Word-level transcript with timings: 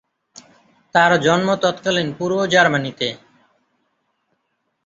তার 0.95 1.11
জন্ম 1.21 1.49
তৎকালীন 1.55 2.09
পূর্ব 2.17 2.37
জার্মানিতে। 2.45 3.07